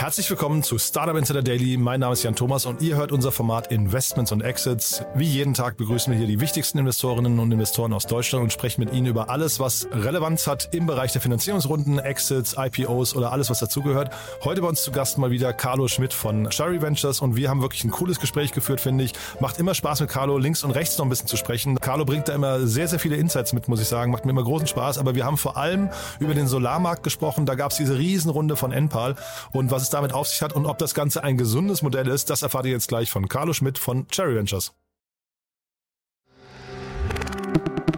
[0.00, 1.76] Herzlich willkommen zu Startup Insider Daily.
[1.76, 5.02] Mein Name ist Jan Thomas und ihr hört unser Format Investments und Exits.
[5.14, 8.82] Wie jeden Tag begrüßen wir hier die wichtigsten Investorinnen und Investoren aus Deutschland und sprechen
[8.82, 13.50] mit ihnen über alles, was Relevanz hat im Bereich der Finanzierungsrunden, Exits, IPOs oder alles,
[13.50, 14.10] was dazugehört.
[14.42, 17.60] Heute bei uns zu Gast mal wieder Carlo Schmidt von Cherry Ventures und wir haben
[17.60, 19.12] wirklich ein cooles Gespräch geführt, finde ich.
[19.38, 21.78] Macht immer Spaß mit Carlo links und rechts noch ein bisschen zu sprechen.
[21.78, 24.12] Carlo bringt da immer sehr, sehr viele Insights mit, muss ich sagen.
[24.12, 24.96] Macht mir immer großen Spaß.
[24.96, 27.44] Aber wir haben vor allem über den Solarmarkt gesprochen.
[27.44, 29.16] Da gab es diese Riesenrunde von Enpal
[29.52, 32.30] und was es damit auf sich hat und ob das Ganze ein gesundes Modell ist,
[32.30, 34.72] das erfahrt ihr jetzt gleich von Carlo Schmidt von Cherry Ventures.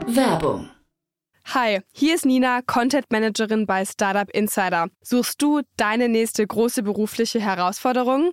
[0.07, 0.69] Werbung.
[1.47, 4.89] Hi, hier ist Nina, Content Managerin bei Startup Insider.
[5.03, 8.33] Suchst du deine nächste große berufliche Herausforderung?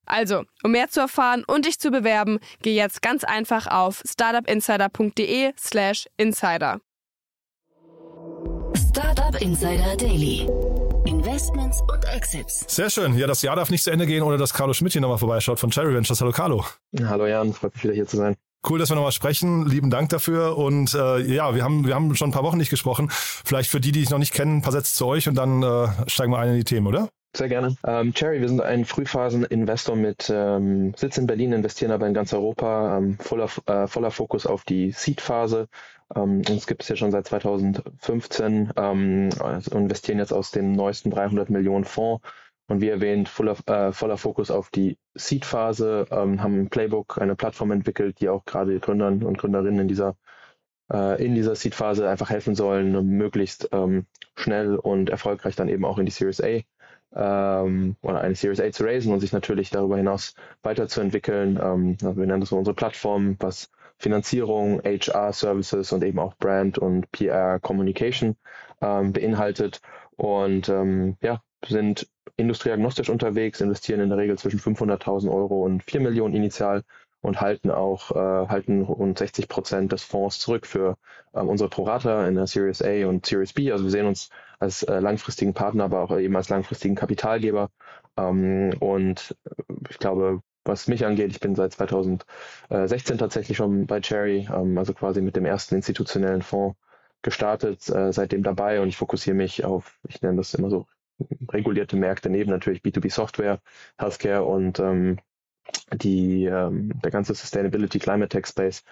[0.11, 6.07] Also, um mehr zu erfahren und dich zu bewerben, geh jetzt ganz einfach auf startupinsider.de/slash
[6.17, 6.81] insider.
[8.75, 10.49] Startup Insider Daily.
[11.05, 12.65] Investments und Exits.
[12.67, 13.17] Sehr schön.
[13.17, 15.61] Ja, das Jahr darf nicht zu Ende gehen, ohne dass Carlo Schmidt hier nochmal vorbeischaut
[15.61, 16.19] von Cherry Ventures.
[16.19, 16.65] Hallo Carlo.
[17.01, 18.35] Hallo Jan, freut mich wieder hier zu sein.
[18.69, 19.65] Cool, dass wir nochmal sprechen.
[19.65, 20.57] Lieben Dank dafür.
[20.57, 23.07] Und äh, ja, wir haben, wir haben schon ein paar Wochen nicht gesprochen.
[23.11, 25.63] Vielleicht für die, die ich noch nicht kennen, ein paar Sätze zu euch und dann
[25.63, 27.07] äh, steigen wir ein in die Themen, oder?
[27.33, 27.77] Sehr gerne.
[27.85, 32.33] Ähm, Cherry, wir sind ein Frühphasen-Investor mit ähm, Sitz in Berlin, investieren aber in ganz
[32.33, 35.69] Europa, ähm, voller, äh, voller Fokus auf die Seed-Phase.
[36.13, 41.09] Ähm, uns gibt es ja schon seit 2015, ähm, also investieren jetzt aus dem neuesten
[41.09, 42.21] 300 Millionen Fonds
[42.67, 47.37] und wie erwähnt, voller, äh, voller Fokus auf die Seed-Phase, ähm, haben ein Playbook, eine
[47.37, 50.17] Plattform entwickelt, die auch gerade Gründern und Gründerinnen in dieser
[50.91, 54.05] äh, in dieser Seed-Phase einfach helfen sollen, möglichst ähm,
[54.35, 56.59] schnell und erfolgreich dann eben auch in die Series A
[57.15, 60.33] ähm, oder eine Series A zu raisen und sich natürlich darüber hinaus
[60.63, 61.59] weiterzuentwickeln.
[61.61, 67.11] Ähm, also wir nennen das unsere Plattform, was Finanzierung, HR-Services und eben auch Brand und
[67.11, 68.35] PR-Communication
[68.81, 69.81] ähm, beinhaltet.
[70.15, 72.07] Und ähm, ja, sind
[72.37, 76.83] industrieagnostisch unterwegs, investieren in der Regel zwischen 500.000 Euro und 4 Millionen initial
[77.21, 80.97] und halten auch äh, halten rund 60 Prozent des Fonds zurück für
[81.33, 83.71] ähm, unsere Prorata in der Series A und Series B.
[83.71, 87.69] Also wir sehen uns als äh, langfristigen Partner, aber auch eben als langfristigen Kapitalgeber.
[88.17, 89.35] Ähm, und
[89.89, 94.93] ich glaube, was mich angeht, ich bin seit 2016 tatsächlich schon bei Cherry, ähm, also
[94.93, 96.77] quasi mit dem ersten institutionellen Fonds
[97.21, 100.87] gestartet, äh, seitdem dabei und ich fokussiere mich auf, ich nenne das immer so
[101.49, 103.61] regulierte Märkte neben natürlich B2B Software,
[103.97, 105.19] Healthcare und ähm,
[105.93, 108.83] die, ähm, der ganze Sustainability Climate Tech Space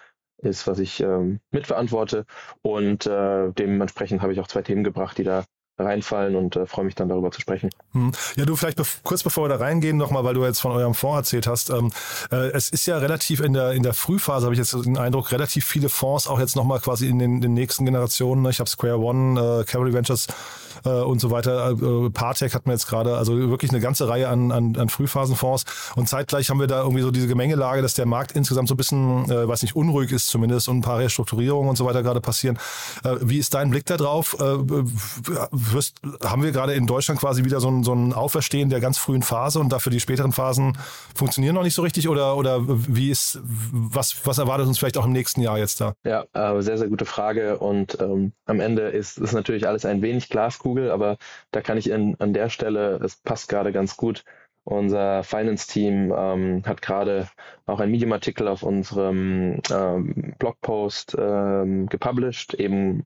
[0.42, 2.26] ist, was ich ähm, mitverantworte.
[2.62, 5.46] Und äh, dementsprechend habe ich auch zwei Themen gebracht, die da
[5.80, 7.70] reinfallen und äh, freue mich dann darüber zu sprechen.
[7.94, 8.12] Hm.
[8.36, 10.94] Ja, du vielleicht bef kurz bevor wir da reingehen, nochmal, weil du jetzt von eurem
[10.94, 11.70] Fonds erzählt hast.
[11.70, 11.92] Ähm,
[12.32, 15.32] äh, es ist ja relativ in der in der Frühphase, habe ich jetzt den Eindruck,
[15.32, 18.42] relativ viele Fonds auch jetzt nochmal quasi in den, den nächsten Generationen.
[18.42, 18.50] Ne?
[18.50, 20.28] Ich habe Square One, äh, Cavalry Ventures
[20.86, 21.72] äh, und so weiter.
[21.72, 25.66] Äh, Partec hat man jetzt gerade, also wirklich eine ganze Reihe an, an, an Frühphasenfonds.
[25.96, 28.78] Und zeitgleich haben wir da irgendwie so diese Gemengelage, dass der Markt insgesamt so ein
[28.78, 32.22] bisschen, äh, weiß nicht, unruhig ist zumindest und ein paar Restrukturierungen und so weiter gerade
[32.22, 32.58] passieren.
[33.04, 34.36] Äh, wie ist dein Blick da drauf?
[34.40, 34.44] Äh,
[35.74, 38.98] wirst, haben wir gerade in Deutschland quasi wieder so ein, so ein Auferstehen der ganz
[38.98, 40.78] frühen Phase und dafür die späteren Phasen
[41.16, 45.06] funktionieren noch nicht so richtig oder, oder wie ist, was, was erwartet uns vielleicht auch
[45.06, 45.94] im nächsten Jahr jetzt da?
[46.04, 50.02] Ja, äh, sehr, sehr gute Frage und ähm, am Ende ist, ist natürlich alles ein
[50.02, 51.18] wenig Glaskugel, aber
[51.52, 54.24] da kann ich in, an der Stelle, es passt gerade ganz gut,
[54.70, 57.28] unser Finance-Team ähm, hat gerade
[57.66, 63.04] auch ein Medium-Artikel auf unserem ähm, Blogpost ähm, gepublished, eben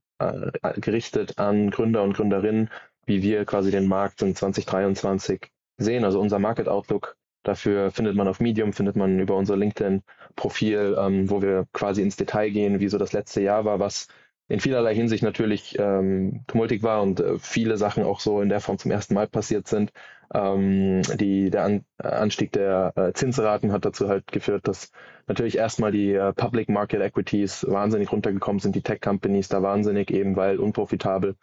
[0.76, 2.70] gerichtet an Gründer und Gründerinnen,
[3.06, 6.04] wie wir quasi den Markt in 2023 sehen.
[6.04, 11.30] Also unser Market Outlook dafür findet man auf Medium, findet man über unser LinkedIn-Profil, ähm,
[11.30, 14.08] wo wir quasi ins Detail gehen, wie so das letzte Jahr war, was
[14.48, 18.60] in vielerlei Hinsicht natürlich ähm, tumultig war und äh, viele Sachen auch so in der
[18.60, 19.92] Form zum ersten Mal passiert sind.
[20.32, 24.90] Ähm, die, der An Anstieg der äh, Zinsraten hat dazu halt geführt, dass
[25.26, 30.10] natürlich erstmal die äh, Public Market Equities wahnsinnig runtergekommen sind, die Tech Companies da wahnsinnig
[30.10, 31.36] eben, weil unprofitabel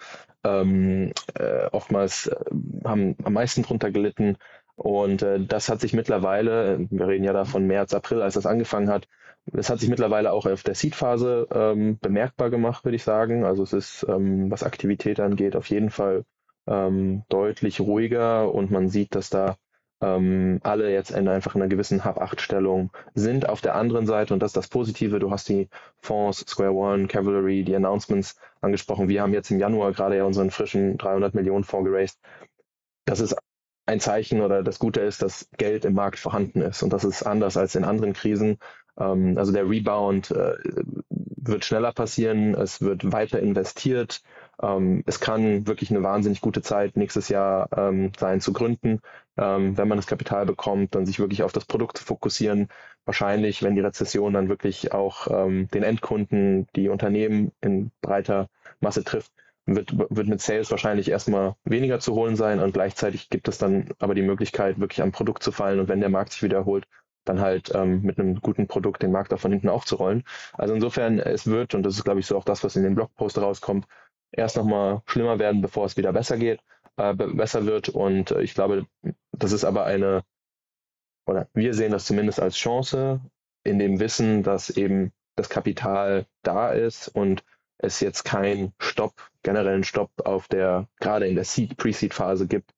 [0.44, 2.36] ähm, äh, oftmals äh,
[2.84, 4.38] haben am meisten drunter gelitten.
[4.76, 8.46] Und äh, das hat sich mittlerweile, wir reden ja da von März, April, als das
[8.46, 9.08] angefangen hat,
[9.54, 13.44] es hat sich mittlerweile auch auf der Seed-Phase ähm, bemerkbar gemacht, würde ich sagen.
[13.44, 16.26] Also es ist, ähm, was Aktivität angeht, auf jeden Fall
[16.68, 19.58] ähm, deutlich ruhiger und man sieht, dass da
[20.02, 23.48] ähm, alle jetzt in einfach in einer gewissen Hab-8-Stellung sind.
[23.48, 25.70] Auf der anderen Seite, und das ist das Positive, du hast die
[26.02, 29.10] Fonds, Square One, Cavalry, die Announcements angesprochen.
[29.10, 32.20] Wir haben jetzt im Januar gerade ja unseren frischen 300 Millionen Fonds geraced.
[33.06, 33.36] Das ist
[33.86, 36.82] ein Zeichen oder das Gute ist, dass Geld im Markt vorhanden ist.
[36.84, 38.58] Und das ist anders als in anderen Krisen.
[39.00, 40.56] Ähm, also der Rebound äh,
[41.10, 44.22] wird schneller passieren, es wird weiter investiert.
[44.62, 49.02] Ähm, es kann wirklich eine wahnsinnig gute Zeit nächstes Jahr ähm, sein zu gründen,
[49.38, 52.68] ähm, wenn man das Kapital bekommt, dann sich wirklich auf das Produkt zu fokussieren.
[53.06, 58.48] Wahrscheinlich, wenn die Rezession dann wirklich auch ähm, den Endkunden, die Unternehmen in breiter
[58.80, 59.32] Masse trifft,
[59.66, 63.90] wird, wird mit Sales wahrscheinlich erstmal weniger zu holen sein und gleichzeitig gibt es dann
[64.00, 66.86] aber die Möglichkeit, wirklich am Produkt zu fallen und wenn der Markt sich wiederholt,
[67.26, 70.24] dann halt ähm, mit einem guten Produkt den Markt auch von hinten aufzurollen.
[70.54, 72.96] Also insofern, es wird, und das ist glaube ich so auch das, was in den
[72.96, 73.86] Blogpost rauskommt,
[74.32, 76.60] erst nochmal schlimmer werden, bevor es wieder besser geht,
[76.98, 77.90] äh, besser wird.
[77.90, 78.86] Und äh, ich glaube,
[79.32, 80.24] das ist aber eine,
[81.26, 83.22] oder wir sehen das zumindest als Chance,
[83.64, 87.44] in dem Wissen, dass eben das Kapital da ist und
[87.78, 89.14] es jetzt keinen Stopp,
[89.44, 92.72] generellen Stopp auf der, gerade in der Seed, Pre-Seed-Phase gibt,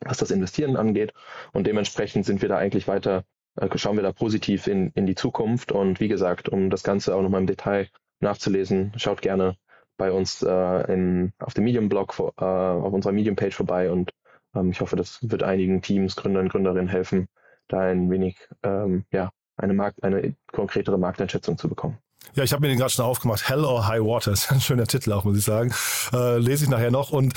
[0.00, 1.12] was das Investieren angeht.
[1.52, 3.24] Und dementsprechend sind wir da eigentlich weiter,
[3.56, 5.72] äh, schauen wir da positiv in, in die Zukunft.
[5.72, 7.88] Und wie gesagt, um das Ganze auch nochmal im Detail
[8.20, 9.56] nachzulesen, schaut gerne
[10.00, 14.10] bei uns äh, in, auf dem Medium-Blog, äh, auf unserer Medium-Page vorbei und
[14.54, 17.28] ähm, ich hoffe, das wird einigen Teams, Gründern, Gründerinnen helfen,
[17.68, 21.98] da ein wenig, ähm, ja, eine, Markt, eine konkretere Markteinschätzung zu bekommen.
[22.34, 23.48] Ja, ich habe mir den gerade schon aufgemacht.
[23.48, 25.74] Hell or High Water ist ein schöner Titel auch, muss ich sagen.
[26.12, 27.10] Äh, lese ich nachher noch.
[27.10, 27.34] Und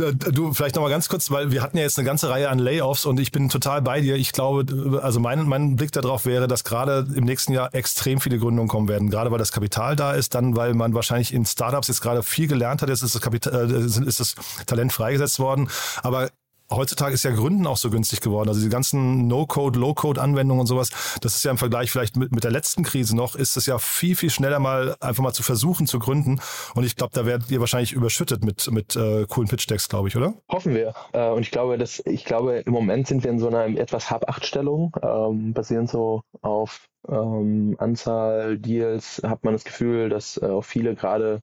[0.00, 2.58] äh, du, vielleicht nochmal ganz kurz, weil wir hatten ja jetzt eine ganze Reihe an
[2.58, 4.16] Layoffs und ich bin total bei dir.
[4.16, 8.38] Ich glaube, also mein, mein Blick darauf wäre, dass gerade im nächsten Jahr extrem viele
[8.38, 9.08] Gründungen kommen werden.
[9.08, 12.46] Gerade weil das Kapital da ist, dann weil man wahrscheinlich in Startups jetzt gerade viel
[12.46, 12.88] gelernt hat.
[12.88, 14.34] Jetzt ist das, Kapital, äh, ist das
[14.66, 15.70] Talent freigesetzt worden.
[16.02, 16.30] Aber
[16.70, 18.48] heutzutage ist ja Gründen auch so günstig geworden.
[18.48, 20.90] Also die ganzen No-Code, Low-Code-Anwendungen und sowas,
[21.20, 23.78] das ist ja im Vergleich vielleicht mit, mit der letzten Krise noch, ist es ja
[23.78, 26.40] viel, viel schneller mal einfach mal zu versuchen zu gründen.
[26.74, 30.16] Und ich glaube, da werdet ihr wahrscheinlich überschüttet mit, mit äh, coolen Pitch-Decks, glaube ich,
[30.16, 30.34] oder?
[30.50, 30.94] Hoffen wir.
[31.12, 34.10] Äh, und ich glaube, dass, ich glaube, im Moment sind wir in so einer etwas
[34.10, 40.64] Hab-Acht-Stellung, ähm, basierend so auf ähm, Anzahl Deals, hat man das Gefühl, dass äh, auch
[40.64, 41.40] viele gerade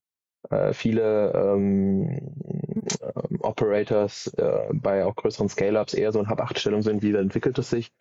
[0.49, 2.33] äh, viele ähm,
[3.01, 7.69] äh, Operators äh, bei auch größeren Scale-Ups eher so in Hab-8-Stellung sind, wie entwickelt es
[7.69, 7.91] sich.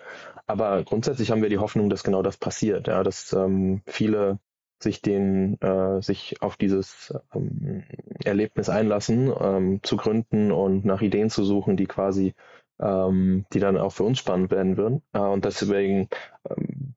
[0.47, 4.39] Aber grundsätzlich haben wir die Hoffnung, dass genau das passiert, ja, dass ähm, viele
[4.83, 7.85] sich den, äh, sich auf dieses ähm,
[8.25, 12.35] Erlebnis einlassen, ähm, zu gründen und nach Ideen zu suchen, die quasi,
[12.81, 15.03] ähm, die dann auch für uns spannend werden würden.
[15.13, 16.09] Äh, und deswegen
[16.49, 16.95] ähm,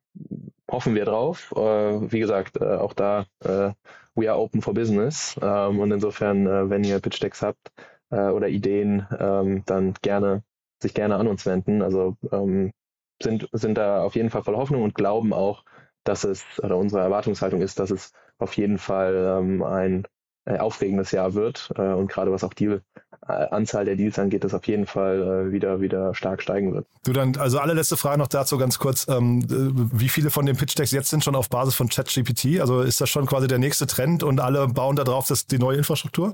[0.71, 1.53] hoffen wir drauf.
[1.55, 3.71] Äh, wie gesagt, äh, auch da äh,
[4.15, 5.35] we are open for business.
[5.41, 7.71] Ähm, und insofern, äh, wenn ihr Pitch Decks habt
[8.11, 10.43] äh, oder Ideen, ähm, dann gerne
[10.81, 11.81] sich gerne an uns wenden.
[11.81, 12.71] Also ähm,
[13.21, 15.63] sind, sind da auf jeden Fall voll Hoffnung und glauben auch,
[16.03, 20.07] dass es, oder unsere Erwartungshaltung ist, dass es auf jeden Fall ähm, ein
[20.45, 21.71] äh, aufregendes Jahr wird.
[21.77, 22.81] Äh, und gerade was auch die äh,
[23.25, 26.85] Anzahl der Deals angeht, das auf jeden Fall äh, wieder, wieder stark steigen wird.
[27.05, 29.07] Du dann, also allerletzte Frage noch dazu ganz kurz.
[29.07, 32.59] Ähm, wie viele von den Pitch Decks jetzt sind schon auf Basis von ChatGPT?
[32.59, 35.57] Also ist das schon quasi der nächste Trend und alle bauen da drauf das, die
[35.57, 36.33] neue Infrastruktur?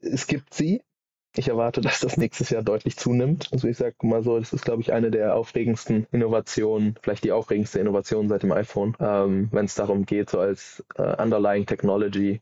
[0.00, 0.82] Es gibt sie.
[1.36, 3.48] Ich erwarte, dass das nächstes Jahr deutlich zunimmt.
[3.52, 7.30] Also ich sage mal so, das ist, glaube ich, eine der aufregendsten Innovationen, vielleicht die
[7.30, 12.40] aufregendste Innovation seit dem iPhone, ähm, wenn es darum geht, so als äh, Underlying Technology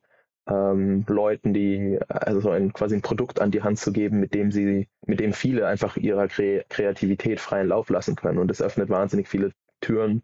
[0.48, 4.34] ähm, Leuten, die also so ein quasi ein Produkt an die Hand zu geben, mit
[4.34, 8.38] dem sie, mit dem viele einfach ihrer Kre Kreativität freien Lauf lassen können.
[8.38, 10.22] Und es öffnet wahnsinnig viele Türen.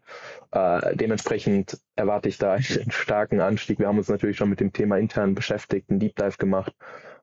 [0.51, 3.79] Äh, dementsprechend erwarte ich da einen starken Anstieg.
[3.79, 6.73] Wir haben uns natürlich schon mit dem Thema intern beschäftigt, einen Deep Dive gemacht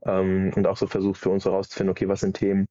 [0.05, 2.67] ähm, und auch so versucht für uns herauszufinden, okay, was sind Themen,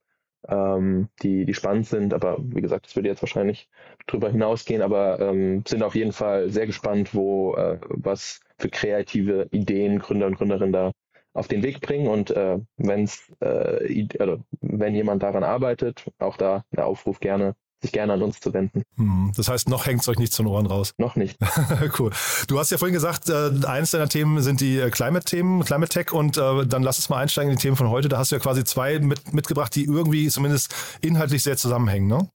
[0.48, 2.14] ähm, die, die spannend sind.
[2.14, 3.68] Aber wie gesagt, das würde jetzt wahrscheinlich
[4.06, 9.48] drüber hinausgehen, aber ähm, sind auf jeden Fall sehr gespannt, wo äh, was für kreative
[9.50, 10.92] Ideen Gründer und Gründerinnen da
[11.34, 12.08] auf den Weg bringen.
[12.08, 17.92] Und äh, wenn's, äh, also, wenn jemand daran arbeitet, auch da der Aufruf gerne sich
[17.92, 18.82] gerne an uns zu wenden.
[18.96, 20.94] Hm, das heißt, noch hängt es euch nicht zu den Ohren raus.
[20.98, 21.38] Noch nicht.
[21.98, 22.10] cool.
[22.48, 26.12] Du hast ja vorhin gesagt, äh, eines deiner Themen sind die äh, Climate-Themen, Climate Tech
[26.12, 28.08] und äh, dann lass uns mal einsteigen in die Themen von heute.
[28.08, 32.28] Da hast du ja quasi zwei mit, mitgebracht, die irgendwie zumindest inhaltlich sehr zusammenhängen, ne?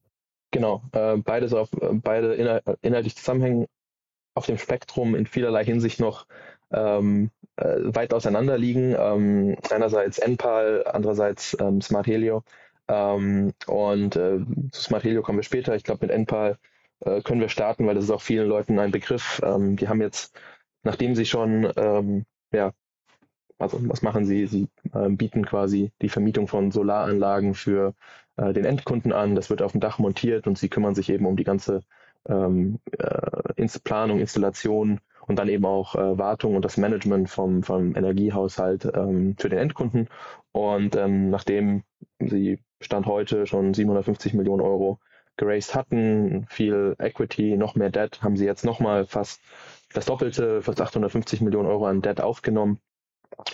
[0.50, 3.66] Genau, äh, beides auf, äh, beide inhal inhaltlich zusammenhängen,
[4.34, 6.26] auf dem Spektrum in vielerlei Hinsicht noch
[6.70, 8.94] ähm, äh, weit auseinander liegen.
[8.98, 12.44] Ähm, einerseits NPAL, andererseits ähm, Smart Helio.
[12.88, 14.40] Ähm, und äh,
[14.72, 15.74] zu Smart Helio kommen wir später.
[15.76, 16.58] Ich glaube, mit NPAL
[17.00, 19.40] äh, können wir starten, weil das ist auch vielen Leuten ein Begriff.
[19.44, 20.38] Ähm, die haben jetzt,
[20.82, 22.72] nachdem sie schon, ähm, ja,
[23.58, 24.46] also was machen sie?
[24.46, 27.94] Sie äh, bieten quasi die Vermietung von Solaranlagen für
[28.36, 29.34] äh, den Endkunden an.
[29.34, 31.82] Das wird auf dem Dach montiert und sie kümmern sich eben um die ganze
[32.28, 37.94] ähm, äh, Planung, Installation und dann eben auch äh, Wartung und das Management vom, vom
[37.96, 40.08] Energiehaushalt ähm, für den Endkunden.
[40.52, 41.82] Und ähm, nachdem
[42.20, 44.98] sie Stand heute schon 750 Millionen Euro
[45.36, 49.40] geraced hatten, viel Equity, noch mehr Debt, haben sie jetzt nochmal fast
[49.92, 52.80] das Doppelte, fast 850 Millionen Euro an Debt aufgenommen,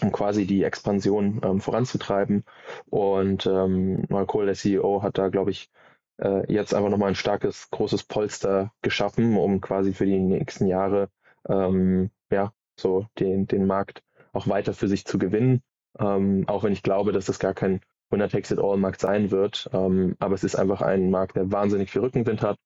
[0.02, 2.44] um quasi die Expansion ähm, voranzutreiben.
[2.90, 5.70] Und ähm, Mark Cole, der CEO, hat da, glaube ich,
[6.18, 11.08] äh, jetzt einfach nochmal ein starkes, großes Polster geschaffen, um quasi für die nächsten Jahre
[11.48, 14.02] ähm, ja, so den, den Markt
[14.32, 15.62] auch weiter für sich zu gewinnen.
[15.98, 19.30] Ähm, auch wenn ich glaube, dass das gar kein Winner Takes It All Markt sein
[19.30, 19.68] wird.
[19.72, 22.58] Ähm, aber es ist einfach ein Markt, der wahnsinnig viel Rückenwind hat,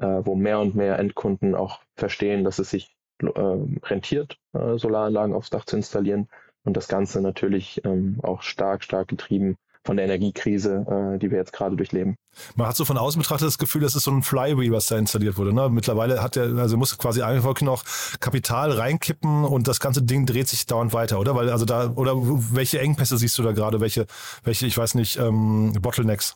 [0.00, 5.34] äh, wo mehr und mehr Endkunden auch verstehen, dass es sich äh, rentiert, äh, Solaranlagen
[5.34, 6.28] aufs Dach zu installieren.
[6.64, 11.38] Und das Ganze natürlich ähm, auch stark, stark getrieben von der Energiekrise, äh, die wir
[11.38, 12.16] jetzt gerade durchleben.
[12.56, 14.96] Man hat so von außen betrachtet das Gefühl, das ist so ein Flywheel, was da
[14.96, 15.52] installiert wurde.
[15.52, 15.68] Ne?
[15.70, 17.84] Mittlerweile hat er, also muss quasi einfach noch
[18.20, 21.34] Kapital reinkippen und das ganze Ding dreht sich dauernd weiter, oder?
[21.34, 23.80] Weil also da oder welche Engpässe siehst du da gerade?
[23.80, 24.06] Welche,
[24.44, 26.34] welche, ich weiß nicht, ähm, Bottlenecks?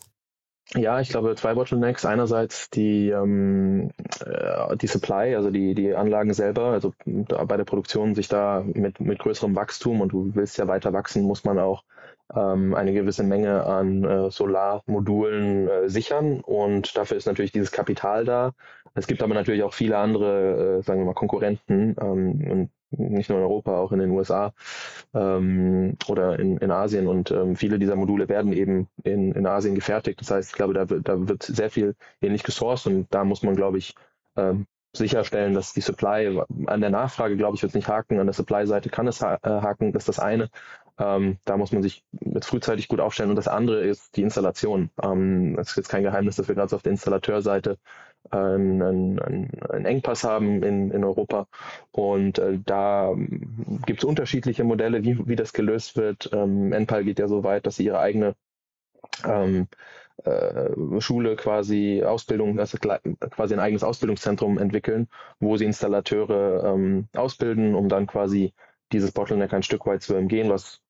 [0.74, 2.04] Ja, ich glaube zwei Bottlenecks.
[2.04, 3.90] Einerseits die, ähm,
[4.24, 8.98] äh, die Supply, also die, die Anlagen selber, also bei der Produktion sich da mit,
[9.00, 11.84] mit größerem Wachstum und du willst ja weiter wachsen, muss man auch
[12.35, 18.25] ähm, eine gewisse Menge an äh, Solarmodulen äh, sichern und dafür ist natürlich dieses Kapital
[18.25, 18.52] da.
[18.95, 23.28] Es gibt aber natürlich auch viele andere, äh, sagen wir mal, Konkurrenten ähm, und nicht
[23.28, 24.52] nur in Europa, auch in den USA
[25.14, 27.06] ähm, oder in, in Asien.
[27.06, 30.21] Und ähm, viele dieser Module werden eben in, in Asien gefertigt.
[30.21, 33.42] Das heißt, ich glaube, da, wird, da wird sehr viel ähnlich gesourced und da muss
[33.42, 33.95] man, glaube ich,
[34.37, 34.66] ähm,
[34.97, 38.35] sicherstellen, dass die Supply an der Nachfrage, glaube ich, wird es nicht haken, an der
[38.35, 40.49] Supply-Seite kann es äh, haken, das ist das eine.
[40.98, 43.30] Ähm, da muss man sich jetzt frühzeitig gut aufstellen.
[43.30, 44.90] Und das andere ist die Installation.
[45.02, 47.78] Ähm, es ist jetzt kein Geheimnis, dass wir gerade auf der Installateurseite
[48.32, 51.48] äh, einen, einen, einen Engpass haben in, in Europa.
[51.92, 53.14] Und äh, da
[53.86, 56.30] gibt es unterschiedliche Modelle, wie, wie das gelöst wird.
[56.32, 58.34] Ähm, Enpal geht ja so weit, dass sie ihre eigene
[59.24, 59.68] ähm,
[60.24, 65.08] äh, Schule quasi Ausbildung, also quasi ein eigenes Ausbildungszentrum entwickeln,
[65.40, 68.54] wo sie Installateure ähm, ausbilden, um dann quasi
[68.92, 70.80] dieses Bottleneck ein Stück weit zu umgehen, was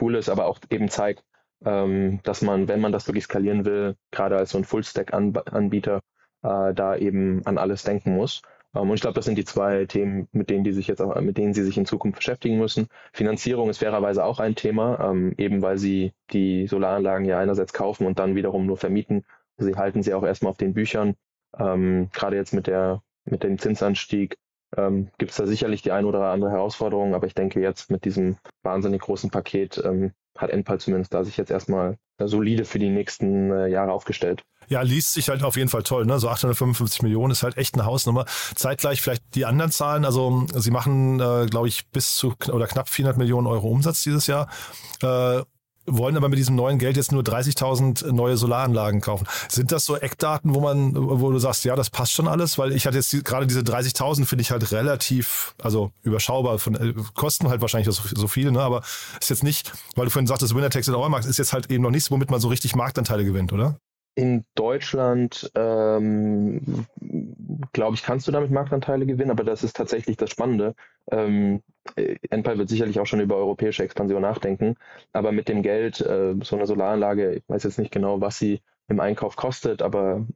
[0.00, 1.24] cool ist, aber auch eben zeigt,
[1.64, 6.00] ähm, dass man, wenn man das wirklich skalieren will, gerade als so ein Full-Stack-Anbieter,
[6.42, 8.42] äh, da eben an alles denken muss.
[8.74, 11.20] Ähm, und ich glaube, das sind die zwei Themen, mit denen die sich jetzt auch,
[11.20, 12.88] mit denen sie sich in Zukunft beschäftigen müssen.
[13.12, 18.06] Finanzierung ist fairerweise auch ein Thema, ähm, eben weil sie die Solaranlagen ja einerseits kaufen
[18.06, 19.24] und dann wiederum nur vermieten.
[19.56, 21.16] Sie halten sie auch erstmal auf den Büchern.
[21.58, 24.36] Ähm, gerade jetzt mit der mit dem Zinsanstieg
[24.76, 28.04] ähm, gibt es da sicherlich die ein oder andere Herausforderung, aber ich denke jetzt mit
[28.04, 32.90] diesem wahnsinnig großen Paket ähm, hat Enpal zumindest da sich jetzt erstmal solide für die
[32.90, 34.44] nächsten äh, Jahre aufgestellt.
[34.68, 36.04] Ja, liest sich halt auf jeden Fall toll.
[36.04, 36.18] Ne?
[36.18, 38.26] So 855 Millionen ist halt echt eine Hausnummer.
[38.54, 40.04] Zeitgleich vielleicht die anderen Zahlen.
[40.04, 44.26] Also sie machen, äh, glaube ich, bis zu oder knapp 400 Millionen Euro Umsatz dieses
[44.26, 44.48] Jahr.
[45.02, 45.42] Äh,
[45.88, 49.26] wollen aber mit diesem neuen Geld jetzt nur 30.000 neue Solaranlagen kaufen.
[49.48, 52.58] Sind das so Eckdaten, wo man, wo du sagst, ja, das passt schon alles?
[52.58, 56.74] Weil ich hatte jetzt die, gerade diese 30.000 finde ich halt relativ, also überschaubar von
[56.74, 58.60] äh, Kosten halt wahrscheinlich so, so viel, ne?
[58.60, 58.82] Aber
[59.20, 61.70] ist jetzt nicht, weil du vorhin sagtest, Winner Takes It All Markt ist jetzt halt
[61.70, 63.78] eben noch nichts, womit man so richtig Marktanteile gewinnt, oder?
[64.18, 66.86] In Deutschland, ähm,
[67.72, 70.74] glaube ich, kannst du damit Marktanteile gewinnen, aber das ist tatsächlich das Spannende.
[71.12, 71.62] Ähm,
[72.28, 74.74] Enpal wird sicherlich auch schon über europäische Expansion nachdenken,
[75.12, 78.60] aber mit dem Geld, äh, so eine Solaranlage, ich weiß jetzt nicht genau, was sie
[78.88, 80.26] im Einkauf kostet, aber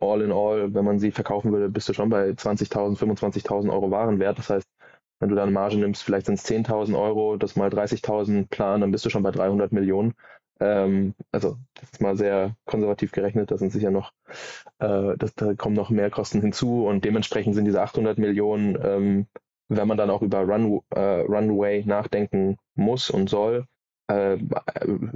[0.00, 3.92] all in all, wenn man sie verkaufen würde, bist du schon bei 20.000, 25.000 Euro
[3.92, 4.38] Warenwert.
[4.38, 4.66] Das heißt,
[5.20, 8.80] wenn du da eine Marge nimmst, vielleicht sind es 10.000 Euro, das mal 30.000 Plan,
[8.80, 10.14] dann bist du schon bei 300 Millionen.
[10.60, 14.12] Ähm, also das ist mal sehr konservativ gerechnet, da sind sicher noch,
[14.78, 19.26] äh, das, da kommen noch mehr Kosten hinzu und dementsprechend sind diese 800 Millionen, ähm,
[19.68, 23.64] wenn man dann auch über Run, äh, Runway nachdenken muss und soll,
[24.08, 24.36] äh,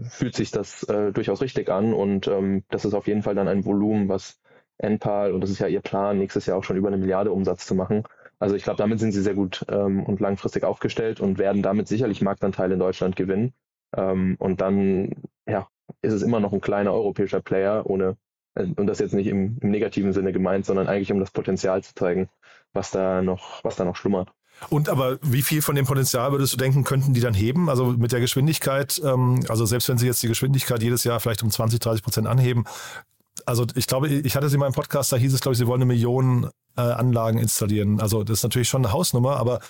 [0.08, 3.48] fühlt sich das äh, durchaus richtig an und ähm, das ist auf jeden Fall dann
[3.48, 4.40] ein Volumen, was
[4.78, 7.66] Enpal, und das ist ja ihr Plan, nächstes Jahr auch schon über eine Milliarde Umsatz
[7.66, 8.04] zu machen.
[8.38, 11.86] Also ich glaube, damit sind sie sehr gut ähm, und langfristig aufgestellt und werden damit
[11.88, 13.54] sicherlich Marktanteile in Deutschland gewinnen.
[13.96, 15.10] Ähm, und dann,
[15.46, 15.68] ja,
[16.02, 18.16] ist es immer noch ein kleiner europäischer Player, ohne,
[18.54, 21.82] äh, und das jetzt nicht im, im negativen Sinne gemeint, sondern eigentlich um das Potenzial
[21.82, 22.28] zu zeigen,
[22.72, 24.30] was da noch, was da noch schlummert.
[24.70, 27.68] Und aber wie viel von dem Potenzial würdest du denken, könnten die dann heben?
[27.68, 31.42] Also mit der Geschwindigkeit, ähm, also selbst wenn sie jetzt die Geschwindigkeit jedes Jahr vielleicht
[31.42, 32.64] um 20, 30 Prozent anheben,
[33.46, 35.66] also ich glaube, ich hatte sie mal im Podcast, da hieß es, glaube ich, sie
[35.66, 38.00] wollen eine Million äh, Anlagen installieren.
[38.00, 39.60] Also das ist natürlich schon eine Hausnummer, aber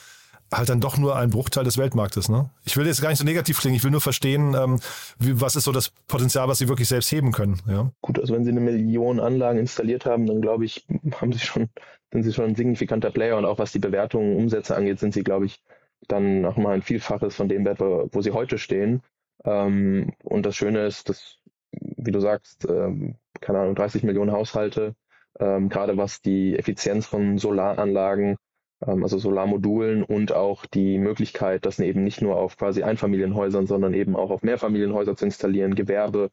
[0.57, 2.29] halt dann doch nur ein Bruchteil des Weltmarktes.
[2.29, 2.51] Ne?
[2.65, 4.81] Ich will jetzt gar nicht so negativ klingen, ich will nur verstehen, ähm,
[5.19, 7.61] wie, was ist so das Potenzial, was sie wirklich selbst heben können.
[7.69, 7.91] Ja?
[8.03, 10.87] Gut, also wenn sie eine Million Anlagen installiert haben, dann glaube ich,
[11.21, 11.69] haben sie schon,
[12.13, 15.23] sind sie schon ein signifikanter Player und auch was die Bewertungen, Umsätze angeht, sind sie,
[15.23, 15.63] glaube ich,
[16.09, 19.03] dann nochmal ein Vielfaches von dem Wert, wo, sie heute stehen.
[19.45, 21.39] Ähm, und das Schöne ist, dass,
[21.73, 24.95] wie du sagst, ähm, keine Ahnung, 30 Millionen Haushalte,
[25.41, 28.37] ähm, gerade was die Effizienz von Solaranlagen,
[28.87, 34.17] also Solarmodulen und auch die Möglichkeit, das eben nicht nur auf quasi Einfamilienhäusern, sondern eben
[34.17, 36.31] auch auf Mehrfamilienhäuser zu installieren, Gewerbe,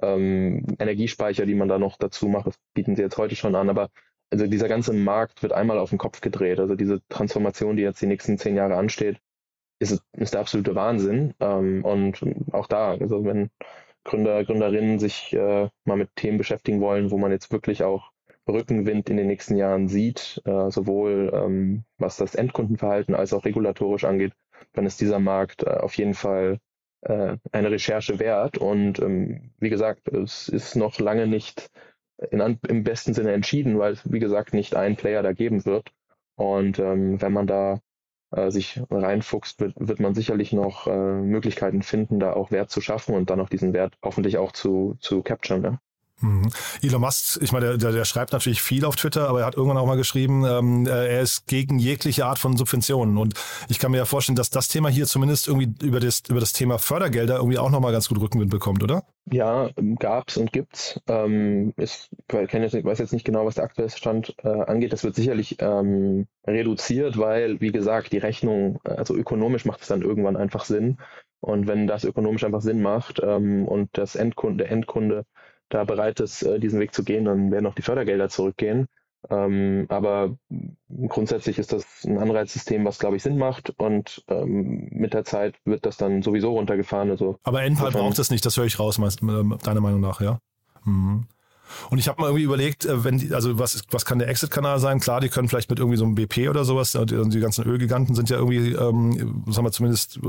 [0.00, 3.68] ähm, Energiespeicher, die man da noch dazu macht, das bieten sie jetzt heute schon an,
[3.70, 3.88] aber
[4.30, 6.58] also dieser ganze Markt wird einmal auf den Kopf gedreht.
[6.58, 9.18] Also diese Transformation, die jetzt die nächsten zehn Jahre ansteht,
[9.78, 11.34] ist, ist der absolute Wahnsinn.
[11.40, 13.50] Ähm, und auch da, also wenn
[14.04, 18.11] Gründer, Gründerinnen sich äh, mal mit Themen beschäftigen wollen, wo man jetzt wirklich auch
[18.48, 24.04] Rückenwind in den nächsten Jahren sieht, äh, sowohl ähm, was das Endkundenverhalten als auch regulatorisch
[24.04, 24.32] angeht,
[24.72, 26.58] dann ist dieser Markt äh, auf jeden Fall
[27.02, 28.58] äh, eine Recherche wert.
[28.58, 31.70] Und ähm, wie gesagt, es ist noch lange nicht
[32.30, 35.90] in, im besten Sinne entschieden, weil es, wie gesagt, nicht ein Player da geben wird.
[36.36, 37.80] Und ähm, wenn man da
[38.32, 42.80] äh, sich reinfuchst, wird, wird man sicherlich noch äh, Möglichkeiten finden, da auch Wert zu
[42.80, 45.62] schaffen und dann auch diesen Wert hoffentlich auch zu, zu capturen.
[45.62, 45.80] Ne?
[46.22, 46.50] Mhm.
[46.82, 49.56] Elon Musk, ich meine, der, der, der, schreibt natürlich viel auf Twitter, aber er hat
[49.56, 53.18] irgendwann auch mal geschrieben, ähm, er ist gegen jegliche Art von Subventionen.
[53.18, 53.34] Und
[53.68, 56.52] ich kann mir ja vorstellen, dass das Thema hier zumindest irgendwie über das, über das
[56.52, 59.02] Thema Fördergelder irgendwie auch nochmal ganz gut Rückenwind bekommt, oder?
[59.30, 61.00] Ja, gab's und gibt's.
[61.08, 64.92] Ähm, ich jetzt, weiß jetzt nicht genau, was der aktuelle Stand äh, angeht.
[64.92, 70.02] Das wird sicherlich ähm, reduziert, weil, wie gesagt, die Rechnung, also ökonomisch macht es dann
[70.02, 70.98] irgendwann einfach Sinn.
[71.40, 75.24] Und wenn das ökonomisch einfach Sinn macht ähm, und das Endkunde, der Endkunde
[75.72, 78.86] da bereit ist, äh, diesen Weg zu gehen, dann werden auch die Fördergelder zurückgehen.
[79.30, 80.36] Ähm, aber
[81.06, 85.54] grundsätzlich ist das ein Anreizsystem, was, glaube ich, Sinn macht und ähm, mit der Zeit
[85.64, 87.10] wird das dann sowieso runtergefahren.
[87.10, 90.40] Also aber NPAL braucht das nicht, das höre ich raus, deiner Meinung nach, ja?
[90.84, 91.26] Mhm.
[91.90, 94.78] Und ich habe mal irgendwie überlegt, äh, wenn die, also was, was kann der Exit-Kanal
[94.78, 95.00] sein?
[95.00, 98.14] Klar, die können vielleicht mit irgendwie so einem BP oder sowas, die, die ganzen Ölgiganten
[98.14, 100.20] sind ja irgendwie, ähm, sagen wir zumindest,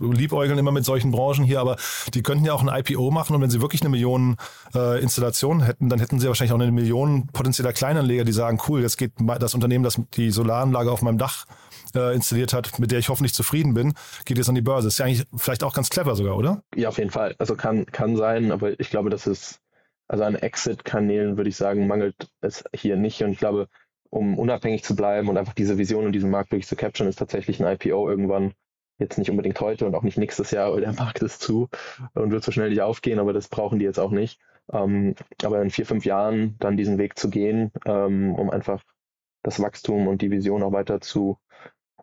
[0.00, 1.76] liebäugeln immer mit solchen Branchen hier, aber
[2.12, 4.36] die könnten ja auch ein IPO machen und wenn sie wirklich eine Million
[4.74, 8.82] äh, Installation hätten, dann hätten sie wahrscheinlich auch eine Million potenzieller Kleinanleger, die sagen, cool,
[8.82, 11.46] jetzt geht das Unternehmen, das die Solaranlage auf meinem Dach
[11.94, 14.88] äh, installiert hat, mit der ich hoffentlich zufrieden bin, geht jetzt an die Börse.
[14.88, 16.62] Ist ja eigentlich vielleicht auch ganz clever sogar, oder?
[16.74, 17.34] Ja, auf jeden Fall.
[17.38, 19.60] Also kann, kann sein, aber ich glaube, das ist
[20.08, 23.22] also an Exit-Kanälen würde ich sagen, mangelt es hier nicht.
[23.22, 23.68] Und ich glaube,
[24.10, 27.18] um unabhängig zu bleiben und einfach diese Vision und diesen Markt wirklich zu capturen, ist
[27.18, 28.52] tatsächlich ein IPO irgendwann
[28.98, 31.68] jetzt nicht unbedingt heute und auch nicht nächstes Jahr, der Markt ist zu
[32.14, 34.40] und wird so schnell nicht aufgehen, aber das brauchen die jetzt auch nicht.
[34.72, 38.82] Ähm, aber in vier, fünf Jahren dann diesen Weg zu gehen, ähm, um einfach
[39.42, 41.38] das Wachstum und die Vision auch weiter zu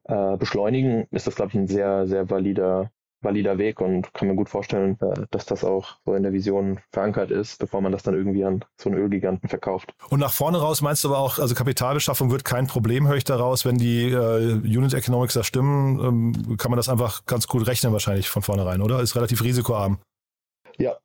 [0.03, 4.35] äh, beschleunigen, ist das, glaube ich, ein sehr, sehr valider valider Weg und kann mir
[4.35, 8.03] gut vorstellen, äh, dass das auch so in der Vision verankert ist, bevor man das
[8.03, 9.93] dann irgendwie an so einen Ölgiganten verkauft.
[10.09, 13.23] Und nach vorne raus meinst du aber auch, also Kapitalbeschaffung wird kein Problem, höre ich
[13.23, 17.67] daraus, wenn die äh, Unit Economics da stimmen, ähm, kann man das einfach ganz gut
[17.67, 19.01] rechnen wahrscheinlich von vornherein, oder?
[19.01, 19.99] Ist relativ risikoarm.
[20.77, 20.97] Ja,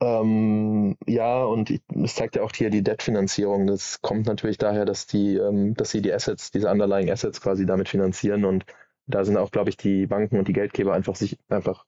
[0.00, 3.66] ähm, ja, und es zeigt ja auch hier die Debt-Finanzierung.
[3.66, 7.64] Das kommt natürlich daher, dass die, ähm, dass sie die Assets, diese underlying Assets quasi
[7.64, 8.64] damit finanzieren und
[9.06, 11.84] da sind auch, glaube ich, die Banken und die Geldgeber einfach, sich, einfach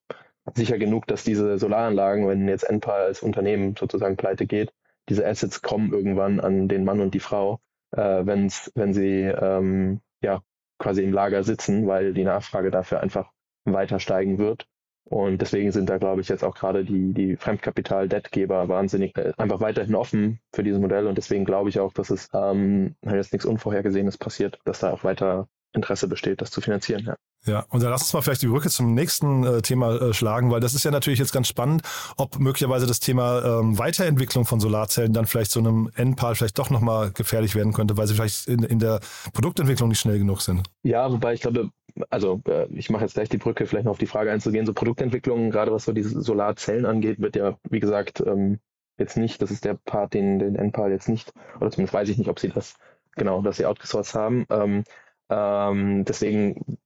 [0.54, 4.72] sicher genug, dass diese Solaranlagen, wenn jetzt Enpal als Unternehmen sozusagen pleite geht,
[5.08, 7.60] diese Assets kommen irgendwann an den Mann und die Frau,
[7.92, 10.42] äh, wenn's, wenn sie ähm, ja
[10.78, 13.30] quasi im Lager sitzen, weil die Nachfrage dafür einfach
[13.64, 14.66] weiter steigen wird.
[15.08, 19.60] Und deswegen sind da, glaube ich, jetzt auch gerade die, die Fremdkapital-Debtgeber wahnsinnig äh, einfach
[19.60, 21.06] weiterhin offen für dieses Modell.
[21.06, 25.04] Und deswegen glaube ich auch, dass es ähm, jetzt nichts Unvorhergesehenes passiert, dass da auch
[25.04, 27.04] weiter Interesse besteht, das zu finanzieren.
[27.06, 27.16] Ja.
[27.46, 30.50] Ja, und dann lass uns mal vielleicht die Brücke zum nächsten äh, Thema äh, schlagen,
[30.50, 31.82] weil das ist ja natürlich jetzt ganz spannend,
[32.16, 36.70] ob möglicherweise das Thema ähm, Weiterentwicklung von Solarzellen dann vielleicht so einem Endpal vielleicht doch
[36.70, 38.98] nochmal gefährlich werden könnte, weil sie vielleicht in, in der
[39.32, 40.62] Produktentwicklung nicht schnell genug sind.
[40.82, 41.70] Ja, wobei ich glaube,
[42.10, 44.66] also äh, ich mache jetzt gleich die Brücke, vielleicht noch auf die Frage einzugehen.
[44.66, 48.58] So Produktentwicklung, gerade was so diese Solarzellen angeht, wird ja, wie gesagt, ähm,
[48.98, 52.18] jetzt nicht, das ist der Part, den, den NPAL jetzt nicht, oder zumindest weiß ich
[52.18, 52.74] nicht, ob sie das,
[53.14, 54.46] genau, dass sie outgesourced haben.
[54.50, 54.84] Ähm,
[55.28, 56.78] ähm, deswegen,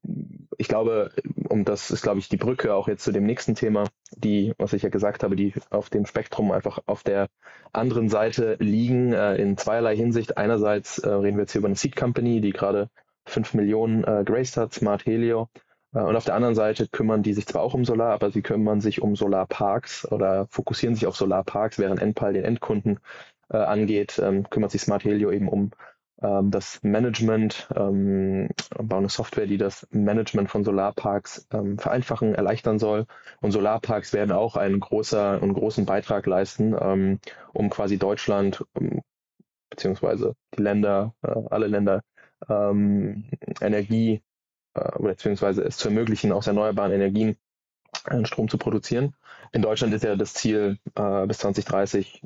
[0.56, 1.12] ich glaube,
[1.48, 4.72] um das ist, glaube ich, die Brücke auch jetzt zu dem nächsten Thema, die, was
[4.72, 7.28] ich ja gesagt habe, die auf dem Spektrum einfach auf der
[7.72, 10.36] anderen Seite liegen, äh, in zweierlei Hinsicht.
[10.36, 12.88] Einerseits äh, reden wir jetzt hier über eine Seed Company, die gerade
[13.26, 15.48] 5 Millionen äh, graced hat, Smart Helio.
[15.94, 18.42] Äh, und auf der anderen Seite kümmern die sich zwar auch um Solar, aber sie
[18.42, 23.00] kümmern sich um Solarparks oder fokussieren sich auf Solarparks, während Enpal den Endkunden
[23.50, 25.70] äh, angeht, ähm, kümmert sich Smart Helio eben um
[26.22, 32.78] ähm, das Management, ähm, bauen eine Software, die das Management von Solarparks ähm, vereinfachen, erleichtern
[32.78, 33.06] soll.
[33.40, 37.20] Und Solarparks werden auch einen, großer, einen großen Beitrag leisten, ähm,
[37.52, 39.00] um quasi Deutschland um,
[39.70, 42.02] beziehungsweise die Länder, äh, alle Länder
[42.48, 43.24] ähm,
[43.60, 44.22] Energie
[44.74, 47.36] äh, beziehungsweise es zu ermöglichen, aus erneuerbaren Energien
[48.06, 49.14] äh, Strom zu produzieren.
[49.52, 52.22] In Deutschland ist ja das Ziel, äh, bis 2030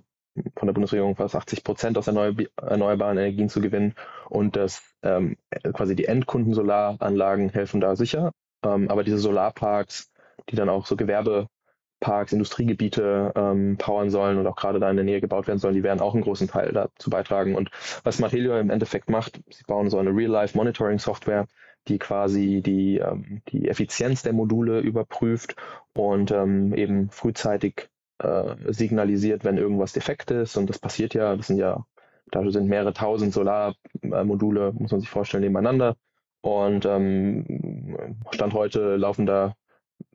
[0.57, 3.95] von der Bundesregierung fast 80 Prozent aus erneuerbaren Energien zu gewinnen
[4.29, 5.37] und das ähm,
[5.73, 8.33] quasi die Endkunden-Solaranlagen helfen da sicher.
[8.65, 10.11] Ähm, aber diese Solarparks,
[10.51, 15.05] die dann auch so Gewerbeparks, Industriegebiete ähm, powern sollen und auch gerade da in der
[15.05, 17.55] Nähe gebaut werden sollen, die werden auch einen großen Teil dazu beitragen.
[17.55, 17.71] Und
[18.03, 21.47] was Mathelio im Endeffekt macht, sie bauen so eine Real-Life-Monitoring-Software,
[21.87, 25.55] die quasi die, ähm, die Effizienz der Module überprüft
[25.93, 27.89] und ähm, eben frühzeitig
[28.25, 30.57] äh, signalisiert, wenn irgendwas defekt ist.
[30.57, 31.85] Und das passiert ja, das sind ja,
[32.31, 35.97] da sind mehrere tausend Solarmodule, muss man sich vorstellen, nebeneinander.
[36.41, 39.55] Und ähm, Stand heute laufen da,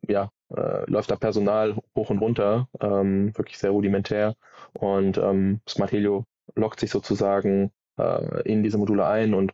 [0.07, 4.35] ja, äh, läuft da Personal hoch und runter, ähm, wirklich sehr rudimentär.
[4.73, 9.53] Und ähm, Smart Helio lockt sich sozusagen äh, in diese Module ein und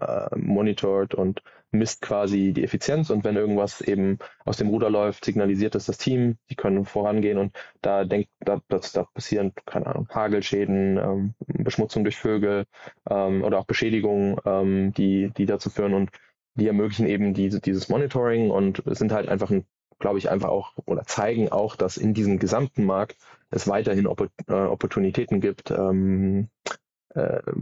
[0.00, 3.10] äh, monitort und misst quasi die Effizienz.
[3.10, 7.38] Und wenn irgendwas eben aus dem Ruder läuft, signalisiert das das Team, die können vorangehen
[7.38, 12.66] und da denkt, da, da passieren, keine Ahnung, Hagelschäden, ähm, Beschmutzung durch Vögel
[13.10, 15.94] ähm, oder auch Beschädigungen, ähm, die, die dazu führen.
[15.94, 16.10] Und
[16.54, 19.66] die ermöglichen eben diese, dieses Monitoring und sind halt einfach ein
[19.98, 23.16] glaube ich, einfach auch oder zeigen auch, dass in diesem gesamten Markt
[23.50, 26.70] es weiterhin Oppor äh, Opportunitäten gibt, ähm, äh,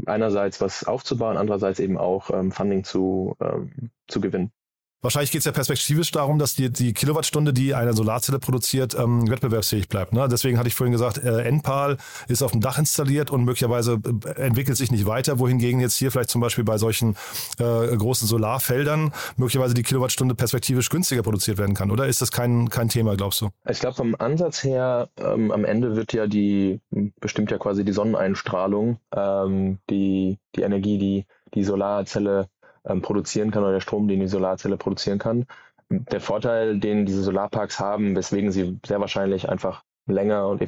[0.06, 4.52] einerseits was aufzubauen, andererseits eben auch ähm, Funding zu, ähm, zu gewinnen.
[5.04, 9.30] Wahrscheinlich geht es ja perspektivisch darum, dass die, die Kilowattstunde, die eine Solarzelle produziert, ähm,
[9.30, 10.14] wettbewerbsfähig bleibt.
[10.14, 10.26] Ne?
[10.30, 14.40] Deswegen hatte ich vorhin gesagt, äh, NPAL ist auf dem Dach installiert und möglicherweise äh,
[14.40, 17.16] entwickelt sich nicht weiter, wohingegen jetzt hier vielleicht zum Beispiel bei solchen
[17.58, 21.90] äh, großen Solarfeldern möglicherweise die Kilowattstunde perspektivisch günstiger produziert werden kann.
[21.90, 23.50] Oder ist das kein, kein Thema, glaubst du?
[23.68, 26.80] Ich glaube, vom Ansatz her, ähm, am Ende wird ja die,
[27.20, 32.48] bestimmt ja quasi die Sonneneinstrahlung, ähm, die, die Energie, die die Solarzelle
[32.86, 35.46] ähm, produzieren kann oder der Strom, den die Solarzelle produzieren kann.
[35.90, 40.62] Der Vorteil, den diese Solarparks haben, weswegen sie sehr wahrscheinlich einfach länger und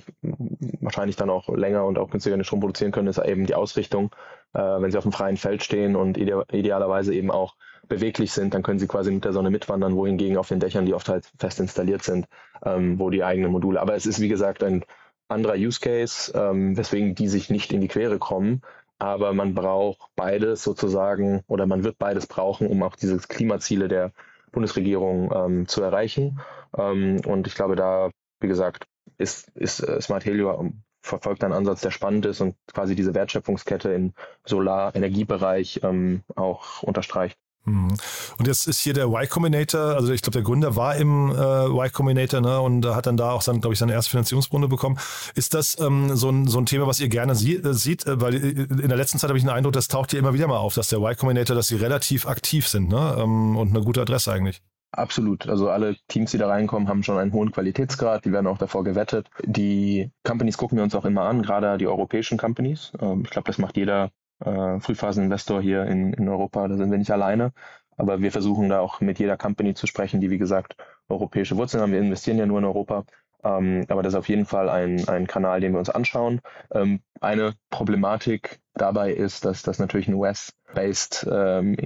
[0.80, 4.14] wahrscheinlich dann auch länger und auch günstiger den Strom produzieren können, ist eben die Ausrichtung.
[4.54, 7.54] Äh, wenn sie auf dem freien Feld stehen und ide idealerweise eben auch
[7.88, 10.94] beweglich sind, dann können sie quasi mit der Sonne mitwandern, wohingegen auf den Dächern, die
[10.94, 12.26] oft halt fest installiert sind,
[12.64, 13.80] ähm, wo die eigenen Module.
[13.80, 14.84] Aber es ist wie gesagt ein
[15.28, 18.62] anderer Use Case, ähm, weswegen die sich nicht in die Quere kommen
[18.98, 24.12] aber man braucht beides sozusagen oder man wird beides brauchen, um auch diese Klimaziele der
[24.52, 26.40] Bundesregierung ähm, zu erreichen.
[26.76, 28.86] Ähm, und ich glaube, da, wie gesagt,
[29.18, 33.14] ist, ist äh, Smart Helio ähm, verfolgt einen Ansatz, der spannend ist und quasi diese
[33.14, 34.12] Wertschöpfungskette im
[34.44, 37.38] Solar-Energiebereich ähm, auch unterstreicht.
[37.66, 37.96] Mhm.
[38.38, 41.66] Und jetzt ist hier der Y Combinator, also ich glaube, der Gründer war im äh,
[41.66, 44.98] Y Combinator ne, und hat dann da auch, glaube ich, seine erste Finanzierungsrunde bekommen.
[45.34, 48.06] Ist das ähm, so, ein, so ein Thema, was ihr gerne sie äh, sieht?
[48.06, 50.32] Äh, weil äh, in der letzten Zeit habe ich den Eindruck, das taucht hier immer
[50.32, 53.16] wieder mal auf, dass der Y Combinator, dass sie relativ aktiv sind ne?
[53.18, 54.62] Ähm, und eine gute Adresse eigentlich.
[54.92, 55.48] Absolut.
[55.48, 58.24] Also alle Teams, die da reinkommen, haben schon einen hohen Qualitätsgrad.
[58.24, 59.28] Die werden auch davor gewettet.
[59.44, 62.92] Die Companies gucken wir uns auch immer an, gerade die europäischen Companies.
[63.00, 64.10] Ähm, ich glaube, das macht jeder
[64.44, 66.68] äh, Frühphaseninvestor hier in, in Europa.
[66.68, 67.52] Da sind wir nicht alleine.
[67.96, 70.76] Aber wir versuchen da auch mit jeder Company zu sprechen, die wie gesagt
[71.08, 71.92] europäische Wurzeln haben.
[71.92, 73.04] Wir investieren ja nur in Europa.
[73.42, 76.40] Ähm, aber das ist auf jeden Fall ein, ein Kanal, den wir uns anschauen.
[76.72, 81.76] Ähm, eine Problematik dabei ist, dass das natürlich ein US-based ähm,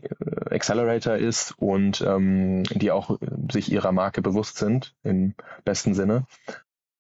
[0.51, 3.19] Accelerator ist und ähm, die auch
[3.51, 5.35] sich ihrer Marke bewusst sind, im
[5.65, 6.27] besten Sinne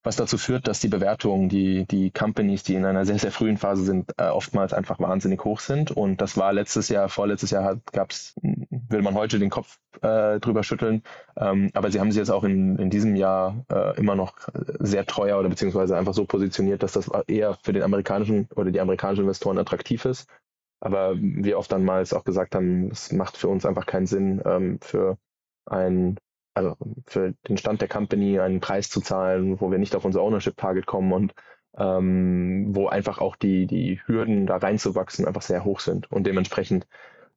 [0.03, 3.59] was dazu führt, dass die Bewertungen, die, die Companies, die in einer sehr, sehr frühen
[3.59, 5.91] Phase sind, äh, oftmals einfach wahnsinnig hoch sind.
[5.91, 10.41] Und das war letztes Jahr, vorletztes Jahr gab es, würde man heute den Kopf äh,
[10.41, 11.03] drüber schütteln.
[11.37, 14.37] Ähm, aber sie haben sich jetzt auch in, in diesem Jahr äh, immer noch
[14.79, 18.81] sehr teuer oder beziehungsweise einfach so positioniert, dass das eher für den amerikanischen oder die
[18.81, 20.27] amerikanischen Investoren attraktiv ist.
[20.81, 24.41] Aber wir oft dann mal auch gesagt haben, es macht für uns einfach keinen Sinn,
[24.47, 25.19] ähm, für
[25.67, 26.17] ein
[26.55, 30.23] also für den Stand der Company einen Preis zu zahlen, wo wir nicht auf unser
[30.23, 31.35] Ownership-Target kommen und
[31.79, 36.11] ähm, wo einfach auch die, die Hürden da reinzuwachsen einfach sehr hoch sind.
[36.11, 36.87] Und dementsprechend,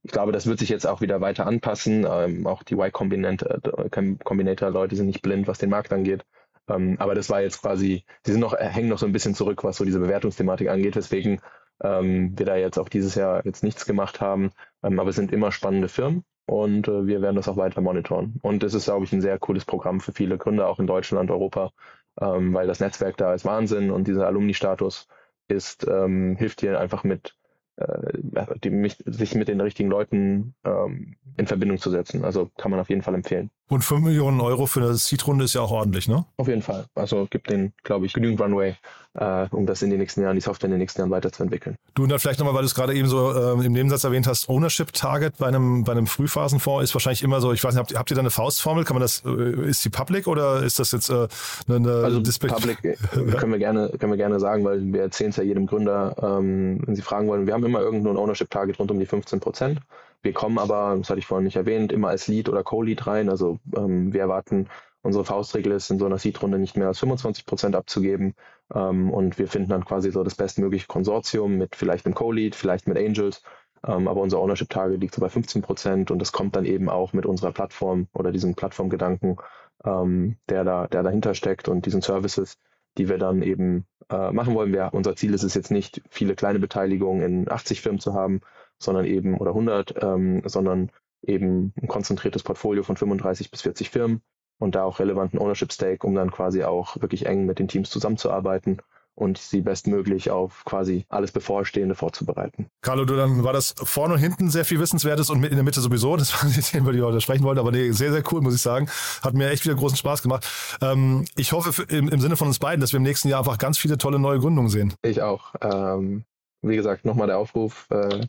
[0.02, 2.08] ich glaube, das wird sich jetzt auch wieder weiter anpassen.
[2.10, 6.26] Ähm, auch die Y-Combinator-Leute sind nicht blind, was den Markt angeht.
[6.68, 9.64] Ähm, aber das war jetzt quasi, sie sind noch, hängen noch so ein bisschen zurück,
[9.64, 11.40] was so diese Bewertungsthematik angeht, weswegen
[11.84, 14.52] ähm, wir da jetzt auch dieses Jahr jetzt nichts gemacht haben.
[14.82, 18.40] Ähm, aber es sind immer spannende Firmen und äh, wir werden das auch weiter monitoren.
[18.42, 21.32] Und das ist, glaube ich, ein sehr cooles Programm für viele Gründer, auch in Deutschland,
[21.32, 21.72] Europa,
[22.20, 25.08] ähm, weil das Netzwerk da ist Wahnsinn und dieser Alumni-Status
[25.48, 27.36] ist, ähm, hilft dir einfach mit
[27.78, 32.24] äh, die, mich, sich mit den richtigen Leuten ähm, in Verbindung zu setzen.
[32.24, 33.50] Also kann man auf jeden Fall empfehlen.
[33.70, 36.26] Und 5 Millionen Euro für eine Seed-Runde ist ja auch ordentlich, ne?
[36.38, 36.86] Auf jeden Fall.
[36.96, 38.76] Also gibt den, glaube ich, genügend Runway,
[39.14, 41.78] äh, um das in den nächsten Jahren, die Software in den nächsten Jahren weiterzuentwickeln.
[41.96, 44.28] Du, und dann vielleicht nochmal, weil du es gerade eben so äh, im Nebensatz erwähnt
[44.28, 47.92] hast, Ownership-Target bei einem, bei einem Frühphasenfonds ist wahrscheinlich immer so, ich weiß nicht, habt,
[47.92, 48.84] ihr, habt ihr da eine Faustformel?
[48.84, 51.28] Kann man das, äh, ist die public oder ist das jetzt äh,
[51.68, 52.96] eine, eine Also Display public äh,
[53.38, 56.82] können wir gerne, können wir gerne sagen, weil wir erzählen es ja jedem Gründer, ähm,
[56.86, 59.80] wenn sie fragen wollen, wir haben immer irgendwo ein Ownership-Target rund um die 15 Prozent.
[60.24, 63.30] Wir kommen aber, das hatte ich vorhin nicht erwähnt, immer als Lead oder Co-Lead rein.
[63.30, 64.70] Also ähm, wir erwarten,
[65.02, 68.34] unsere Faustregel ist, in so einer Seed-Runde nicht mehr als 25 Prozent abzugeben.
[68.74, 72.88] Ähm, und wir finden dann quasi so das bestmögliche Konsortium mit vielleicht einem Co-Lead, vielleicht
[72.88, 73.44] mit Angels.
[73.86, 77.12] Ähm, aber unser Ownership-Target liegt so bei 15 Prozent und das kommt dann eben auch
[77.14, 79.38] mit unserer Plattform oder diesem Plattformgedanken,
[79.84, 82.58] ähm, der, da, der dahinter steckt und diesen Services,
[82.98, 84.74] die wir dann eben äh, machen wollen.
[84.74, 88.42] Wir, unser Ziel ist es jetzt nicht, viele kleine Beteiligungen in 80 Firmen zu haben,
[88.78, 94.22] sondern eben, oder 100, ähm, sondern eben ein konzentriertes Portfolio von 35 bis 40 Firmen
[94.60, 97.90] und da auch relevanten Ownership Stake, um dann quasi auch wirklich eng mit den Teams
[97.90, 98.82] zusammenzuarbeiten
[99.16, 102.68] und sie bestmöglich auf quasi alles Bevorstehende vorzubereiten.
[102.82, 105.82] Carlo, du, dann war das vorne und hinten sehr viel Wissenswertes und in der Mitte
[105.82, 106.18] sowieso.
[106.18, 107.60] Das waren die Themen, über die wir heute sprechen wollten.
[107.60, 108.90] Aber nee, sehr, sehr cool, muss ich sagen.
[109.22, 110.48] Hat mir echt wieder großen Spaß gemacht.
[110.82, 113.58] Ähm, ich hoffe im, im, Sinne von uns beiden, dass wir im nächsten Jahr einfach
[113.58, 114.94] ganz viele tolle neue Gründungen sehen.
[115.04, 115.54] Ich auch.
[115.62, 116.26] Ähm,
[116.62, 117.88] wie gesagt, nochmal der Aufruf.
[117.90, 118.28] Äh,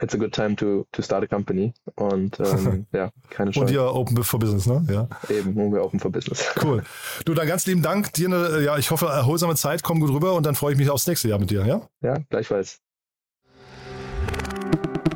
[0.00, 1.72] it's a good time to, to start a company.
[1.96, 3.60] Und ähm, ja, keine Chance.
[3.60, 4.84] Und ihr Open for Business, ne?
[4.90, 5.08] Ja.
[5.28, 6.44] Eben, und wir Open for Business.
[6.62, 6.82] Cool.
[7.24, 8.12] Du, dann ganz lieben Dank.
[8.14, 10.88] Dir eine, ja, ich hoffe, erholsame Zeit, komm gut rüber und dann freue ich mich
[10.88, 11.88] aufs nächste Jahr mit dir, ja?
[12.00, 12.80] Ja, gleichfalls.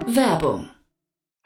[0.07, 0.69] Werbung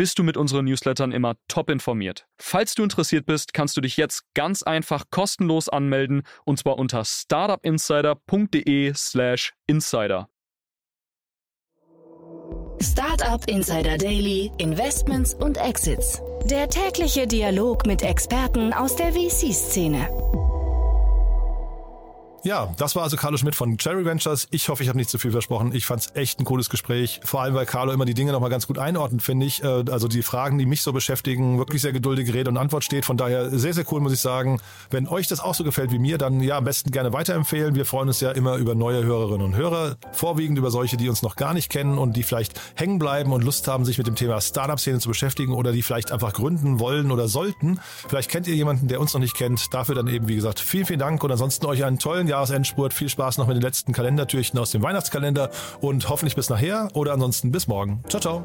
[0.00, 2.26] bist du mit unseren Newslettern immer top informiert.
[2.38, 7.04] Falls du interessiert bist, kannst du dich jetzt ganz einfach kostenlos anmelden und zwar unter
[7.04, 10.30] startupinsider.de/slash insider.
[12.80, 16.22] Startup Insider Daily, Investments und Exits.
[16.46, 20.08] Der tägliche Dialog mit Experten aus der VC-Szene.
[22.42, 24.48] Ja, das war also Carlo Schmidt von Cherry Ventures.
[24.50, 25.74] Ich hoffe, ich habe nicht zu viel versprochen.
[25.74, 27.20] Ich fand es echt ein cooles Gespräch.
[27.22, 29.62] Vor allem, weil Carlo immer die Dinge nochmal ganz gut einordnet, finde ich.
[29.62, 33.04] Äh, also die Fragen, die mich so beschäftigen, wirklich sehr geduldige Rede und Antwort steht.
[33.04, 34.58] Von daher sehr, sehr cool, muss ich sagen.
[34.90, 37.74] Wenn euch das auch so gefällt wie mir, dann ja, am besten gerne weiterempfehlen.
[37.74, 39.96] Wir freuen uns ja immer über neue Hörerinnen und Hörer.
[40.12, 43.44] Vorwiegend über solche, die uns noch gar nicht kennen und die vielleicht hängen bleiben und
[43.44, 47.10] Lust haben, sich mit dem Thema Startup-Szene zu beschäftigen oder die vielleicht einfach gründen wollen
[47.10, 47.80] oder sollten.
[48.08, 49.74] Vielleicht kennt ihr jemanden, der uns noch nicht kennt.
[49.74, 52.94] Dafür dann eben, wie gesagt, vielen, vielen Dank und ansonsten euch einen tollen Jahresendspurt.
[52.94, 57.12] Viel Spaß noch mit den letzten Kalendertürchen aus dem Weihnachtskalender und hoffentlich bis nachher oder
[57.12, 58.02] ansonsten bis morgen.
[58.08, 58.44] Ciao, ciao.